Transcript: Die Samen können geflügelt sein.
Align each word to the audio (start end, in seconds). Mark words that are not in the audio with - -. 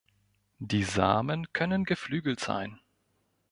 Die 0.57 0.81
Samen 0.81 1.53
können 1.53 1.83
geflügelt 1.85 2.39
sein. 2.39 2.79